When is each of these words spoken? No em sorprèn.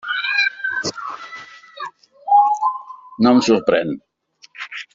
No 3.23 3.35
em 3.35 3.43
sorprèn. 3.49 3.95